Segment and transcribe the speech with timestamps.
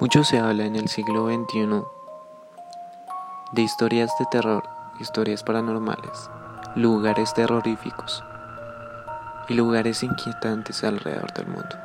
[0.00, 1.82] Mucho se habla en el siglo XXI
[3.50, 4.62] de historias de terror,
[5.00, 6.30] historias paranormales,
[6.76, 8.22] lugares terroríficos
[9.48, 11.76] y lugares inquietantes alrededor del mundo.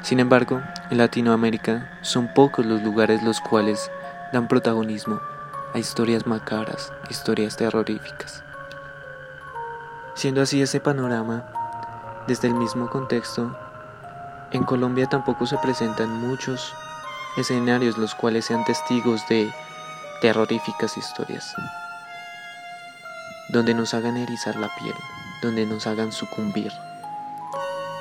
[0.00, 3.90] Sin embargo, en Latinoamérica son pocos los lugares los cuales
[4.32, 5.20] dan protagonismo
[5.74, 8.42] a historias macabras, historias terroríficas.
[10.14, 11.44] Siendo así ese panorama,
[12.26, 13.54] desde el mismo contexto,
[14.50, 16.74] en Colombia tampoco se presentan muchos
[17.36, 19.52] escenarios los cuales sean testigos de
[20.20, 21.54] terroríficas historias,
[23.48, 24.94] donde nos hagan erizar la piel,
[25.42, 26.72] donde nos hagan sucumbir.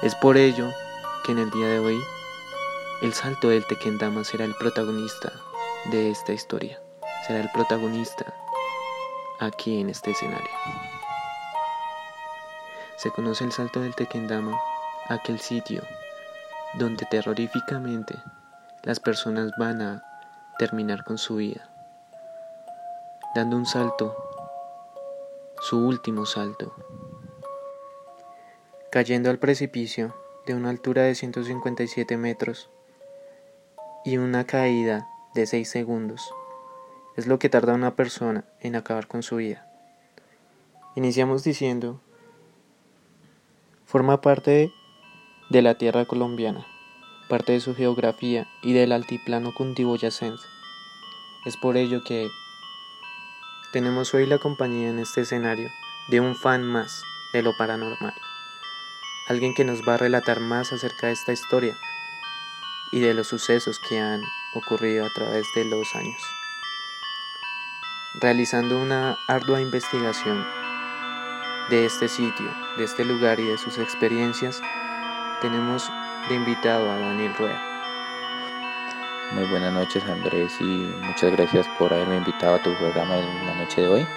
[0.01, 0.69] Es por ello
[1.25, 1.99] que en el día de hoy
[3.01, 5.31] el salto del Tequendama será el protagonista
[5.85, 6.79] de esta historia,
[7.27, 8.34] será el protagonista
[9.40, 10.51] aquí en este escenario.
[12.95, 14.57] Se conoce el salto del Tequendama,
[15.09, 15.81] aquel sitio
[16.75, 18.15] donde terroríficamente
[18.84, 20.03] las personas van a
[20.59, 21.70] terminar con su vida,
[23.34, 24.13] dando un salto,
[25.62, 26.75] su último salto,
[28.91, 30.13] cayendo al precipicio
[30.45, 32.70] de una altura de 157 metros
[34.03, 36.34] y una caída de 6 segundos.
[37.15, 39.65] Es lo que tarda una persona en acabar con su vida.
[40.95, 42.01] Iniciamos diciendo,
[43.85, 44.73] forma parte
[45.49, 46.68] de la tierra colombiana
[47.27, 50.48] parte de su geografía y del altiplano cundiboyacense.
[51.46, 52.30] Es por ello que
[53.71, 55.70] tenemos hoy la compañía en este escenario
[56.07, 58.13] de un fan más de lo paranormal,
[59.27, 61.76] alguien que nos va a relatar más acerca de esta historia
[62.91, 64.22] y de los sucesos que han
[64.53, 66.22] ocurrido a través de los años.
[68.22, 70.46] Realizando una ardua investigación
[71.70, 74.62] de este sitio, de este lugar y de sus experiencias,
[75.42, 75.90] tenemos
[76.29, 77.61] de invitado a Daniel Rueda.
[79.34, 83.56] Muy buenas noches Andrés y muchas gracias por haberme invitado a tu programa en la
[83.56, 84.07] noche de hoy.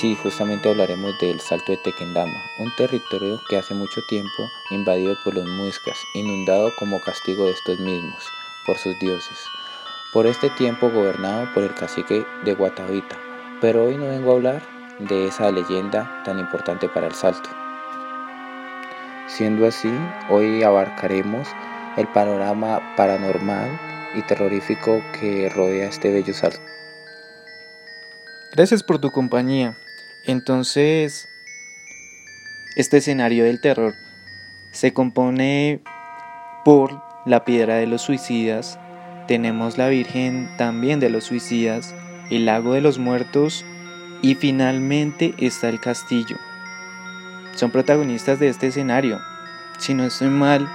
[0.00, 5.34] Sí, justamente hablaremos del Salto de Tequendama, un territorio que hace mucho tiempo invadido por
[5.34, 8.28] los muiscas, inundado como castigo de estos mismos,
[8.66, 9.38] por sus dioses.
[10.12, 13.16] Por este tiempo gobernado por el cacique de Guatavita,
[13.60, 14.62] pero hoy no vengo a hablar
[14.98, 17.65] de esa leyenda tan importante para el Salto.
[19.26, 19.90] Siendo así,
[20.30, 21.48] hoy abarcaremos
[21.96, 23.80] el panorama paranormal
[24.14, 26.60] y terrorífico que rodea este bello salto.
[28.52, 29.76] Gracias por tu compañía.
[30.26, 31.28] Entonces,
[32.76, 33.94] este escenario del terror
[34.70, 35.80] se compone
[36.64, 38.78] por la piedra de los suicidas,
[39.26, 41.94] tenemos la Virgen también de los suicidas,
[42.30, 43.64] el lago de los muertos
[44.22, 46.36] y finalmente está el castillo
[47.56, 49.20] son protagonistas de este escenario.
[49.78, 50.68] Si no estoy mal,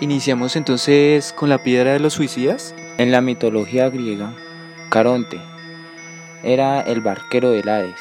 [0.00, 2.74] iniciamos entonces con la piedra de los suicidas.
[2.96, 4.32] En la mitología griega,
[4.88, 5.40] Caronte
[6.42, 8.00] era el barquero del Hades,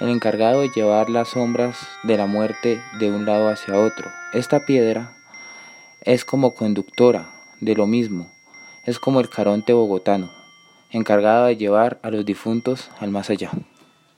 [0.00, 4.10] el encargado de llevar las sombras de la muerte de un lado hacia otro.
[4.32, 5.12] Esta piedra
[6.00, 7.30] es como conductora
[7.60, 8.30] de lo mismo,
[8.84, 10.30] es como el Caronte bogotano,
[10.90, 13.50] encargado de llevar a los difuntos al más allá.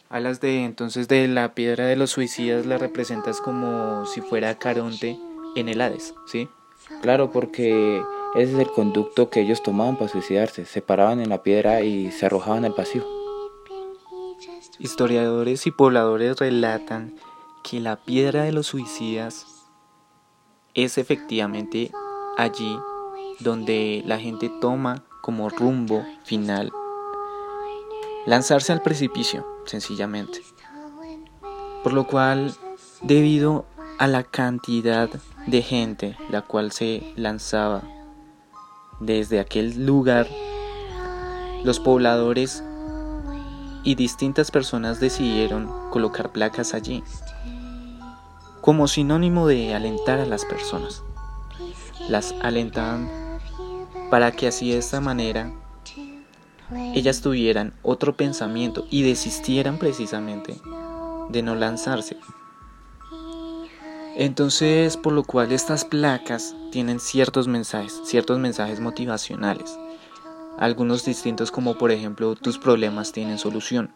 [0.09, 5.19] Hablas de entonces de la piedra de los suicidas, la representas como si fuera Caronte
[5.56, 6.49] en el Hades, ¿sí?
[7.03, 8.00] Claro, porque
[8.37, 10.65] ese es el conducto que ellos tomaban para suicidarse.
[10.65, 13.05] Se paraban en la piedra y se arrojaban al vacío.
[14.78, 17.17] Historiadores y pobladores relatan
[17.65, 19.47] que la piedra de los suicidas
[20.75, 21.91] es efectivamente
[22.37, 22.78] allí
[23.41, 26.71] donde la gente toma como rumbo final
[28.26, 30.42] lanzarse al precipicio sencillamente.
[31.82, 32.54] Por lo cual,
[33.03, 33.64] debido
[33.98, 35.09] a la cantidad
[35.47, 37.82] de gente la cual se lanzaba
[39.00, 40.26] desde aquel lugar,
[41.64, 42.62] los pobladores
[43.84, 47.02] y distintas personas decidieron colocar placas allí
[48.61, 51.05] como sinónimo de alentar a las personas.
[52.08, 53.08] Las alentaban
[54.11, 55.52] para que así de esta manera
[56.73, 60.61] ellas tuvieran otro pensamiento y desistieran precisamente
[61.31, 62.17] de no lanzarse.
[64.17, 69.79] Entonces, por lo cual estas placas tienen ciertos mensajes, ciertos mensajes motivacionales.
[70.59, 73.93] Algunos distintos como por ejemplo tus problemas tienen solución.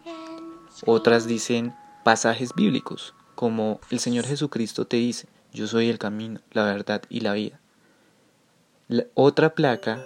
[0.84, 1.74] Otras dicen
[2.04, 7.20] pasajes bíblicos, como el Señor Jesucristo te dice, yo soy el camino, la verdad y
[7.20, 7.58] la vida.
[9.14, 10.04] otra placa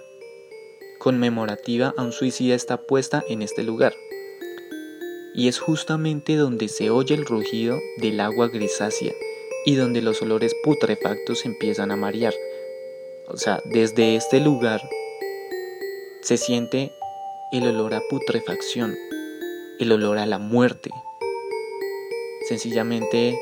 [1.05, 3.93] conmemorativa a un suicida está puesta en este lugar.
[5.35, 9.13] Y es justamente donde se oye el rugido del agua grisácea
[9.67, 12.33] y donde los olores putrefactos empiezan a marear.
[13.27, 14.81] O sea, desde este lugar
[16.21, 16.91] se siente
[17.51, 18.97] el olor a putrefacción,
[19.79, 20.89] el olor a la muerte.
[22.49, 23.37] Sencillamente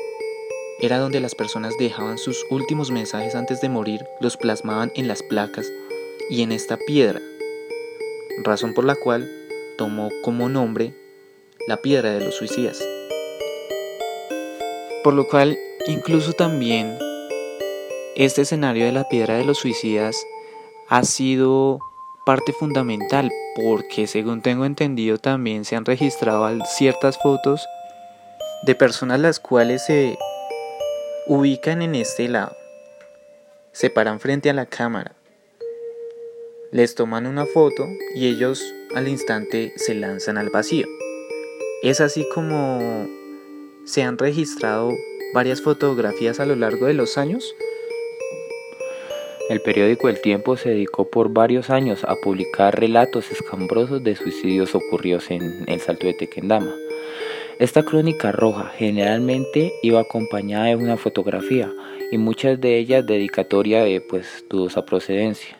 [0.80, 5.22] era donde las personas dejaban sus últimos mensajes antes de morir, los plasmaban en las
[5.22, 5.72] placas
[6.28, 7.22] y en esta piedra,
[8.42, 9.30] razón por la cual
[9.78, 10.94] tomó como nombre
[11.66, 12.82] la piedra de los suicidas.
[15.02, 16.98] Por lo cual, incluso también,
[18.16, 20.16] este escenario de la piedra de los suicidas
[20.88, 21.80] ha sido
[22.24, 27.66] parte fundamental porque según tengo entendido también se han registrado ciertas fotos
[28.62, 30.18] de personas las cuales se
[31.26, 32.56] ubican en este lado,
[33.72, 35.12] se paran frente a la cámara,
[36.74, 38.60] les toman una foto y ellos
[38.96, 40.86] al instante se lanzan al vacío.
[41.84, 43.06] Es así como
[43.84, 44.90] se han registrado
[45.32, 47.54] varias fotografías a lo largo de los años
[49.50, 54.74] el periódico El Tiempo se dedicó por varios años a publicar relatos escambrosos de suicidios
[54.74, 56.74] ocurridos en el Salto de Tequendama.
[57.58, 61.70] Esta crónica roja generalmente iba acompañada de una fotografía
[62.10, 65.58] y muchas de ellas dedicatoria de pues dudosa procedencia.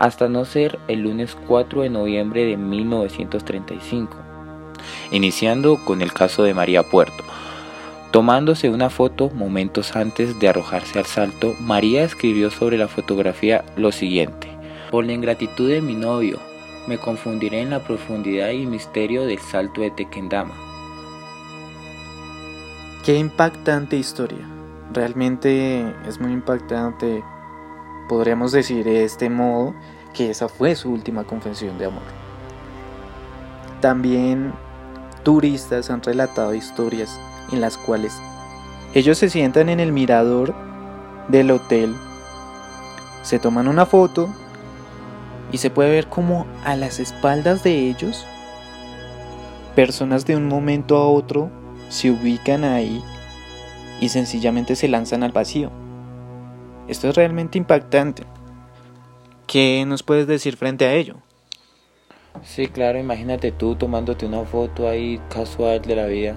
[0.00, 4.16] Hasta no ser el lunes 4 de noviembre de 1935,
[5.12, 7.22] iniciando con el caso de María Puerto,
[8.10, 13.92] Tomándose una foto momentos antes de arrojarse al salto, María escribió sobre la fotografía lo
[13.92, 14.48] siguiente.
[14.90, 16.40] Por la ingratitud de mi novio,
[16.88, 20.54] me confundiré en la profundidad y misterio del salto de Tequendama.
[23.04, 24.44] Qué impactante historia.
[24.92, 27.22] Realmente es muy impactante.
[28.10, 29.72] Podríamos decir de este modo
[30.14, 32.02] que esa fue su última confesión de amor.
[33.80, 34.52] También
[35.22, 37.20] turistas han relatado historias
[37.52, 38.20] en las cuales
[38.94, 40.56] ellos se sientan en el mirador
[41.28, 41.94] del hotel,
[43.22, 44.28] se toman una foto
[45.52, 48.26] y se puede ver como a las espaldas de ellos
[49.76, 51.48] personas de un momento a otro
[51.90, 53.04] se ubican ahí
[54.00, 55.79] y sencillamente se lanzan al vacío.
[56.90, 58.24] Esto es realmente impactante.
[59.46, 61.18] ¿Qué nos puedes decir frente a ello?
[62.42, 66.34] Sí, claro, imagínate tú tomándote una foto ahí casual de la vida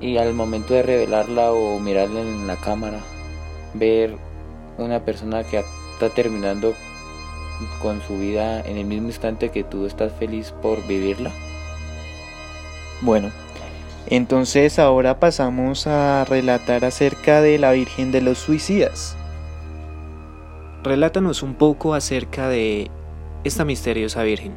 [0.00, 3.00] y al momento de revelarla o mirarla en la cámara,
[3.74, 4.16] ver
[4.78, 5.62] una persona que
[5.92, 6.72] está terminando
[7.82, 11.30] con su vida en el mismo instante que tú estás feliz por vivirla.
[13.02, 13.30] Bueno,
[14.06, 19.17] entonces ahora pasamos a relatar acerca de la Virgen de los Suicidas.
[20.88, 22.90] Relátanos un poco acerca de
[23.44, 24.54] esta misteriosa Virgen.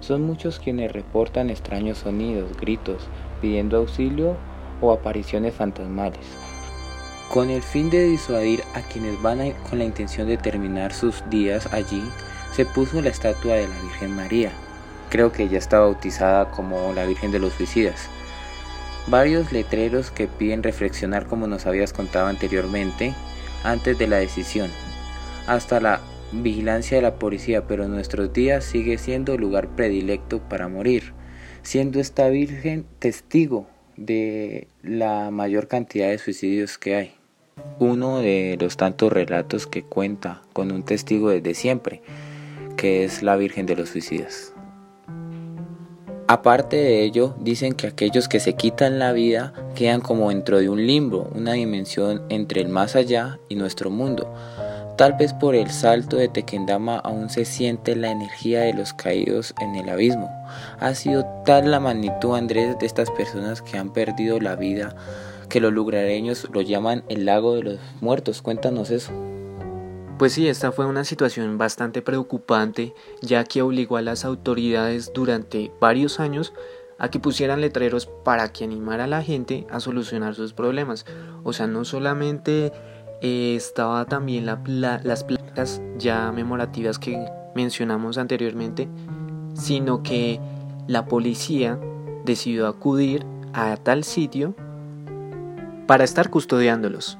[0.00, 3.06] Son muchos quienes reportan extraños sonidos, gritos,
[3.42, 4.34] pidiendo auxilio
[4.80, 6.24] o apariciones fantasmales,
[7.30, 11.70] con el fin de disuadir a quienes van con la intención de terminar sus días
[11.70, 12.02] allí,
[12.50, 14.52] se puso la estatua de la Virgen María.
[15.10, 18.08] Creo que ya está bautizada como la Virgen de los Suicidas.
[19.08, 23.12] Varios letreros que piden reflexionar como nos habías contado anteriormente,
[23.64, 24.70] antes de la decisión,
[25.48, 26.00] hasta la
[26.30, 31.14] vigilancia de la policía, pero en nuestros días sigue siendo lugar predilecto para morir,
[31.62, 37.14] siendo esta Virgen testigo de la mayor cantidad de suicidios que hay.
[37.78, 42.02] Uno de los tantos relatos que cuenta con un testigo desde siempre,
[42.76, 44.52] que es la Virgen de los Suicidas.
[46.28, 50.68] Aparte de ello, dicen que aquellos que se quitan la vida quedan como dentro de
[50.68, 54.30] un limbo, una dimensión entre el más allá y nuestro mundo,
[54.98, 59.54] Tal vez por el salto de Tequendama aún se siente la energía de los caídos
[59.60, 60.28] en el abismo.
[60.80, 64.96] Ha sido tal la magnitud, Andrés, de estas personas que han perdido la vida
[65.48, 68.42] que los lugareños lo llaman el lago de los muertos.
[68.42, 69.12] Cuéntanos eso.
[70.18, 75.70] Pues sí, esta fue una situación bastante preocupante, ya que obligó a las autoridades durante
[75.80, 76.52] varios años
[76.98, 81.06] a que pusieran letreros para que animara a la gente a solucionar sus problemas.
[81.44, 82.72] O sea, no solamente
[83.20, 88.88] eh, estaba también las placas ya memorativas que mencionamos anteriormente,
[89.54, 90.40] sino que
[90.86, 91.78] la policía
[92.24, 94.54] decidió acudir a tal sitio
[95.86, 97.18] para estar custodiándolos.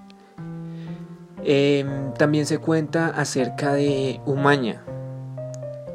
[1.44, 4.84] Em, también se cuenta acerca de Umaña,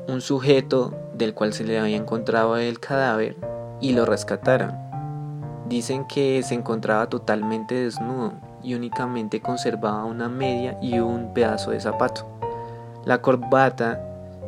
[0.08, 3.38] un sujeto del cual se le había encontrado el cadáver
[3.80, 4.74] y lo rescataron.
[5.70, 8.34] Dicen que se encontraba totalmente desnudo
[8.64, 12.26] y únicamente conservaba una media y un pedazo de zapato.
[13.06, 14.02] La corbata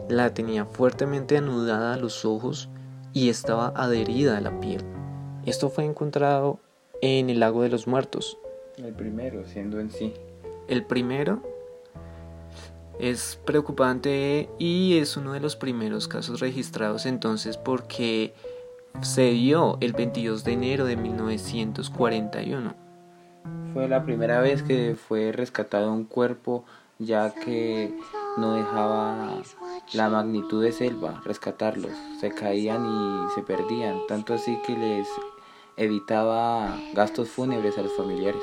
[0.09, 2.69] la tenía fuertemente anudada a los ojos
[3.13, 4.81] y estaba adherida a la piel.
[5.45, 6.59] Esto fue encontrado
[7.01, 8.37] en el lago de los muertos.
[8.77, 10.13] El primero, siendo en sí.
[10.67, 11.41] El primero,
[12.97, 18.33] Es preocupante y es uno de los primeros casos registrados entonces porque
[19.01, 22.84] se dio el 22 de enero de 1941.
[23.75, 26.63] Fue la primera vez que fue rescatado un cuerpo
[26.97, 27.93] ya que
[28.37, 29.41] no dejaba
[29.91, 31.91] la magnitud de selva rescatarlos,
[32.21, 35.09] se caían y se perdían, tanto así que les
[35.75, 38.41] evitaba gastos fúnebres a los familiares.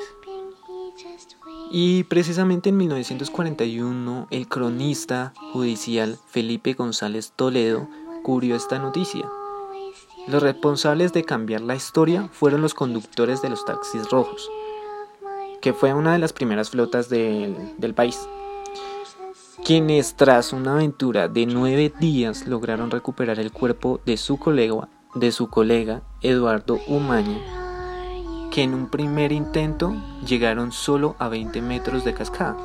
[1.71, 7.87] Y precisamente en 1941 el cronista judicial Felipe González Toledo
[8.21, 9.27] cubrió esta noticia.
[10.27, 14.47] Los responsables de cambiar la historia fueron los conductores de los taxis rojos,
[15.63, 18.19] que fue una de las primeras flotas del, del país
[19.63, 25.31] quienes tras una aventura de nueve días lograron recuperar el cuerpo de su colega, de
[25.31, 27.39] su colega Eduardo Umaña,
[28.51, 29.95] que en un primer intento
[30.27, 32.57] llegaron solo a 20 metros de cascada,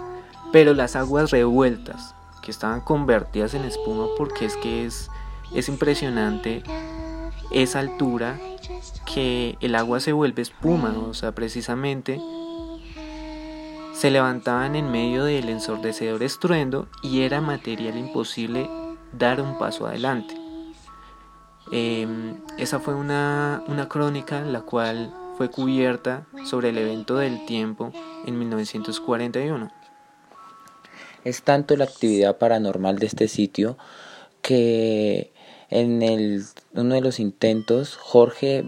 [0.50, 5.08] pero las aguas revueltas, que estaban convertidas en espuma porque es que es,
[5.54, 6.64] es impresionante
[7.52, 8.40] esa altura
[9.14, 12.20] que el agua se vuelve espuma, o sea, precisamente
[13.98, 18.70] se levantaban en medio del ensordecedor estruendo y era material imposible
[19.12, 20.36] dar un paso adelante.
[21.72, 27.90] Em, esa fue una, una crónica la cual fue cubierta sobre el evento del tiempo
[28.24, 29.68] en 1941.
[31.24, 33.78] Es tanto la actividad paranormal de este sitio
[34.42, 35.32] que
[35.70, 38.64] en el, uno de los intentos, Jorge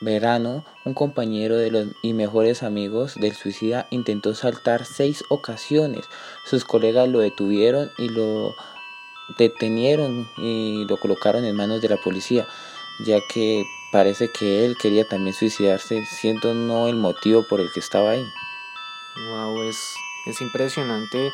[0.00, 6.04] Verano, un compañero de los y mejores amigos del suicida, intentó saltar seis ocasiones.
[6.44, 8.54] Sus colegas lo detuvieron y lo
[9.38, 12.48] detenieron y lo colocaron en manos de la policía,
[13.06, 17.80] ya que parece que él quería también suicidarse, siendo no el motivo por el que
[17.80, 18.24] estaba ahí.
[19.30, 19.76] Wow, es,
[20.26, 21.32] es impresionante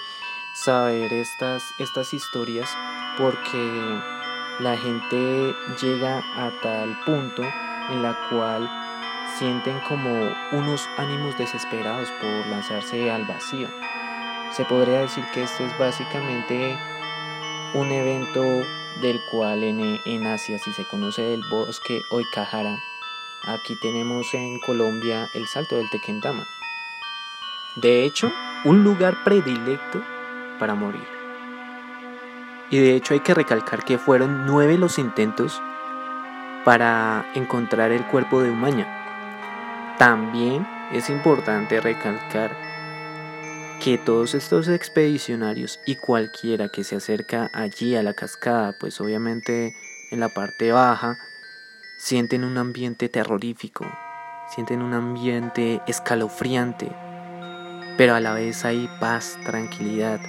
[0.54, 2.68] saber estas, estas historias
[3.18, 4.15] porque
[4.58, 7.42] la gente llega a tal punto
[7.90, 8.68] en la cual
[9.38, 10.10] sienten como
[10.52, 13.68] unos ánimos desesperados por lanzarse al vacío.
[14.52, 16.78] Se podría decir que este es básicamente
[17.74, 18.42] un evento
[19.02, 22.78] del cual en, en Asia, si se conoce el bosque Oikahara,
[23.44, 26.46] aquí tenemos en Colombia el salto del Tequendama.
[27.76, 28.32] De hecho,
[28.64, 30.02] un lugar predilecto
[30.58, 31.15] para morir.
[32.70, 35.60] Y de hecho hay que recalcar que fueron nueve los intentos
[36.64, 39.94] para encontrar el cuerpo de Umaña.
[39.98, 42.56] También es importante recalcar
[43.82, 49.76] que todos estos expedicionarios y cualquiera que se acerca allí a la cascada, pues obviamente
[50.10, 51.18] en la parte baja,
[51.98, 53.86] sienten un ambiente terrorífico,
[54.52, 56.90] sienten un ambiente escalofriante,
[57.96, 60.20] pero a la vez hay paz, tranquilidad,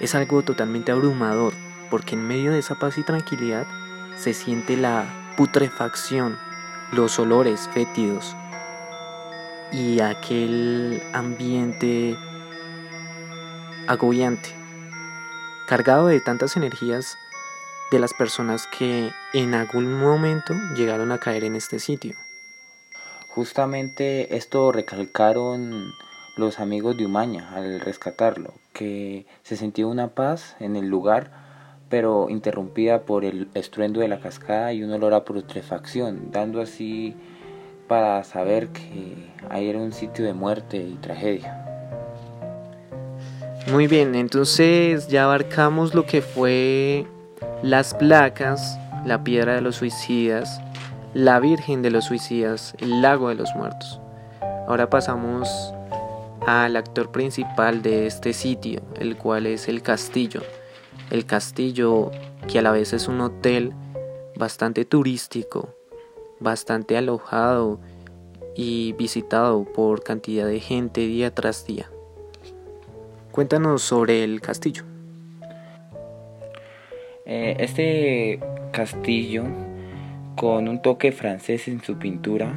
[0.00, 1.52] es algo totalmente abrumador,
[1.90, 3.66] porque en medio de esa paz y tranquilidad
[4.16, 6.38] se siente la putrefacción,
[6.92, 8.36] los olores fétidos
[9.72, 12.16] y aquel ambiente
[13.86, 14.50] agobiante,
[15.66, 17.16] cargado de tantas energías
[17.90, 22.16] de las personas que en algún momento llegaron a caer en este sitio.
[23.28, 25.92] Justamente esto recalcaron
[26.36, 31.30] los amigos de Umaña al rescatarlo, que se sentía una paz en el lugar,
[31.88, 37.16] pero interrumpida por el estruendo de la cascada y un olor a putrefacción, dando así
[37.88, 41.62] para saber que ahí era un sitio de muerte y tragedia.
[43.72, 47.06] Muy bien, entonces ya abarcamos lo que fue
[47.62, 50.60] las placas, la piedra de los suicidas,
[51.14, 54.00] la Virgen de los suicidas, el lago de los muertos.
[54.68, 55.72] Ahora pasamos
[56.46, 60.42] al actor principal de este sitio, el cual es el castillo.
[61.10, 62.12] El castillo
[62.46, 63.72] que a la vez es un hotel
[64.36, 65.74] bastante turístico,
[66.38, 67.80] bastante alojado
[68.54, 71.90] y visitado por cantidad de gente día tras día.
[73.32, 74.84] Cuéntanos sobre el castillo.
[77.24, 78.38] Eh, este
[78.72, 79.42] castillo,
[80.36, 82.54] con un toque francés en su pintura,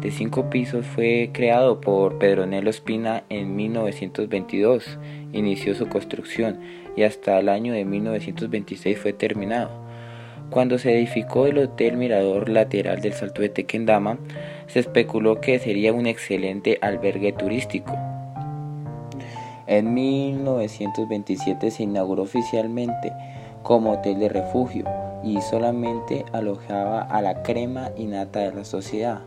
[0.00, 4.98] de cinco pisos fue creado por Pedronelo Espina en 1922.
[5.32, 6.60] Inició su construcción
[6.96, 9.70] y hasta el año de 1926 fue terminado.
[10.48, 14.18] Cuando se edificó el Hotel Mirador lateral del Salto de Tequendama,
[14.66, 17.94] se especuló que sería un excelente albergue turístico.
[19.66, 23.12] En 1927 se inauguró oficialmente
[23.62, 24.84] como hotel de refugio
[25.22, 29.20] y solamente alojaba a la crema innata de la sociedad.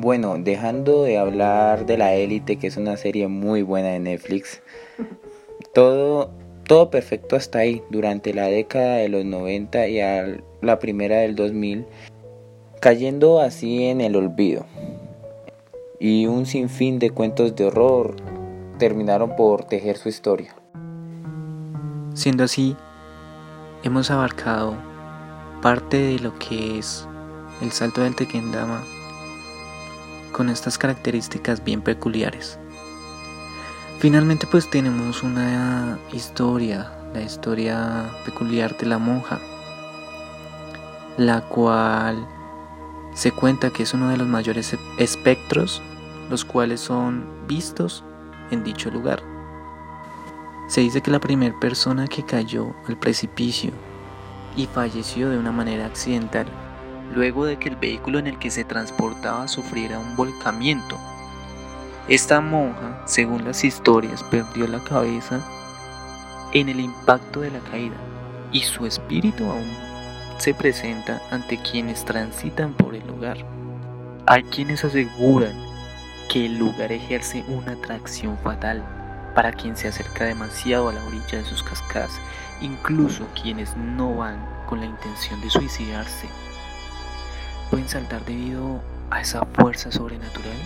[0.00, 4.62] Bueno, dejando de hablar de La Élite, que es una serie muy buena de Netflix,
[5.74, 6.30] Todo,
[6.68, 11.34] todo perfecto hasta ahí, durante la década de los 90 y a la primera del
[11.34, 11.84] 2000,
[12.80, 14.66] cayendo así en el olvido.
[15.98, 18.14] Y un sinfín de cuentos de horror
[18.78, 20.54] terminaron por tejer su historia.
[22.14, 22.76] Siendo así,
[23.82, 24.76] hemos abarcado
[25.60, 27.08] parte de lo que es
[27.60, 28.84] el salto del Tequendama
[30.32, 32.58] con estas características bien peculiares.
[33.98, 39.40] Finalmente pues tenemos una historia, la historia peculiar de la monja,
[41.16, 42.26] la cual
[43.14, 45.82] se cuenta que es uno de los mayores espectros
[46.30, 48.04] los cuales son vistos
[48.50, 49.22] en dicho lugar.
[50.68, 53.72] Se dice que la primera persona que cayó al precipicio
[54.56, 56.46] y falleció de una manera accidental
[57.14, 60.98] luego de que el vehículo en el que se transportaba sufriera un volcamiento.
[62.08, 65.40] Esta monja, según las historias, perdió la cabeza
[66.52, 67.96] en el impacto de la caída
[68.50, 69.68] y su espíritu aún
[70.38, 73.38] se presenta ante quienes transitan por el lugar.
[74.26, 75.52] Hay quienes aseguran
[76.30, 78.82] que el lugar ejerce una atracción fatal
[79.34, 82.18] para quien se acerca demasiado a la orilla de sus cascadas,
[82.60, 86.28] incluso quienes no van con la intención de suicidarse
[87.70, 90.56] pueden saltar debido a esa fuerza sobrenatural?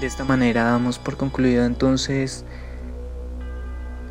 [0.00, 2.44] De esta manera damos por concluido entonces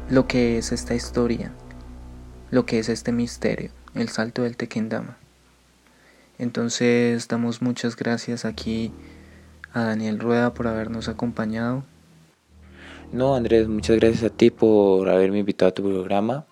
[0.10, 1.52] lo que es esta historia,
[2.52, 5.18] lo que es este misterio, el salto del Tequendama.
[6.40, 8.92] Entonces damos muchas gracias aquí
[9.74, 11.84] a Daniel Rueda por habernos acompañado.
[13.12, 16.46] No, Andrés, muchas gracias a ti por haberme invitado a tu programa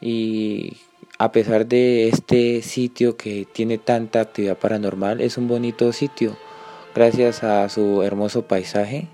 [0.00, 0.76] y
[1.18, 6.36] a pesar de este sitio que tiene tanta actividad paranormal, es un bonito sitio
[6.94, 9.08] gracias a su hermoso paisaje.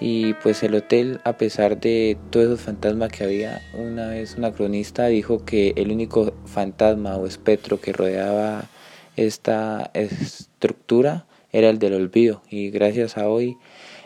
[0.00, 4.50] Y pues el hotel a pesar de todos esos fantasmas que había una vez una
[4.52, 8.64] cronista dijo que el único fantasma o espectro que rodeaba
[9.14, 12.42] esta estructura era el del olvido.
[12.50, 13.56] Y gracias a hoy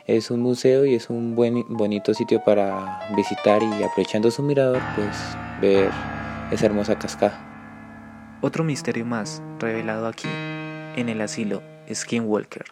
[0.06, 4.82] es un museo y es un buen bonito sitio para visitar y aprovechando su mirador
[4.94, 5.16] pues
[5.62, 6.15] ver
[6.50, 7.38] esa hermosa cascada.
[8.40, 10.28] Otro misterio más revelado aquí,
[10.96, 12.64] en el asilo Skinwalker.